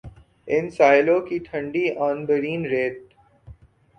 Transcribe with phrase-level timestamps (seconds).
[0.47, 2.97] ان ساحلوں کی ٹھنڈی عنبرین ریت